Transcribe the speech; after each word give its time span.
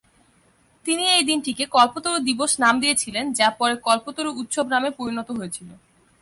তিনিই 0.85 1.13
এই 1.17 1.23
দিনটিকে 1.23 1.65
কল্পতরু 1.75 2.17
দিবস 2.27 2.51
নাম 2.59 2.75
দিয়েছিলেন, 2.83 3.25
যা 3.39 3.47
পরে 3.59 3.75
কল্পতরু 3.87 4.29
উৎসব 4.41 4.65
নামে 4.73 4.89
পরিণত 4.99 5.29
হয়েছিল। 5.37 5.69